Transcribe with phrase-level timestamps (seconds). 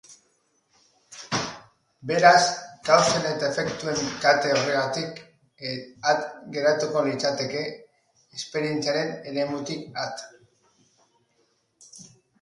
[2.11, 2.39] Beraz,
[2.87, 5.21] kausen eta efektuen kate horretatik
[6.15, 6.25] at
[6.57, 7.65] geratuko litzateke,
[8.41, 10.29] esperientziaren eremutik at.